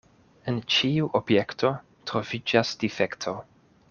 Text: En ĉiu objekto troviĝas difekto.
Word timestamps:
En 0.51 0.55
ĉiu 0.75 1.09
objekto 1.19 1.71
troviĝas 2.13 2.73
difekto. 2.85 3.37